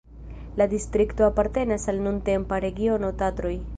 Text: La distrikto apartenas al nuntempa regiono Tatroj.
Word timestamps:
La 0.61 0.65
distrikto 0.71 1.25
apartenas 1.27 1.87
al 1.93 2.03
nuntempa 2.07 2.59
regiono 2.65 3.13
Tatroj. 3.21 3.55